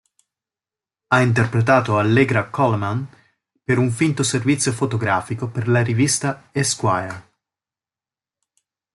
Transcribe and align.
Ha 1.09 1.21
interpretato 1.21 1.99
Allegra 1.99 2.49
Coleman 2.49 3.07
per 3.63 3.77
un 3.77 3.91
finto 3.91 4.23
servizio 4.23 4.71
fotografico 4.71 5.47
per 5.47 5.67
la 5.67 5.83
rivista 5.83 6.49
"Esquire". 6.53 7.27